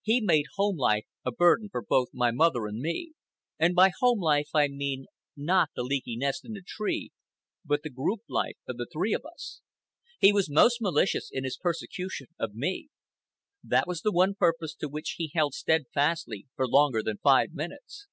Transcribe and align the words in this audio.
He 0.00 0.22
made 0.22 0.46
home 0.54 0.78
life 0.78 1.04
a 1.22 1.30
burden 1.30 1.68
for 1.70 1.84
both 1.86 2.08
my 2.14 2.30
mother 2.30 2.64
and 2.64 2.78
me—and 2.80 3.74
by 3.74 3.90
home 4.00 4.18
life 4.20 4.48
I 4.54 4.68
mean, 4.68 5.04
not 5.36 5.68
the 5.76 5.82
leaky 5.82 6.16
nest 6.16 6.46
in 6.46 6.54
the 6.54 6.62
tree, 6.66 7.10
but 7.62 7.82
the 7.82 7.90
group 7.90 8.20
life 8.26 8.56
of 8.66 8.78
the 8.78 8.88
three 8.90 9.12
of 9.12 9.26
us. 9.26 9.60
He 10.18 10.32
was 10.32 10.48
most 10.48 10.80
malicious 10.80 11.28
in 11.30 11.44
his 11.44 11.58
persecution 11.58 12.28
of 12.38 12.54
me. 12.54 12.88
That 13.62 13.86
was 13.86 14.00
the 14.00 14.12
one 14.12 14.34
purpose 14.34 14.74
to 14.76 14.88
which 14.88 15.16
he 15.18 15.30
held 15.34 15.52
steadfastly 15.52 16.46
for 16.56 16.66
longer 16.66 17.02
than 17.02 17.18
five 17.18 17.52
minutes. 17.52 18.06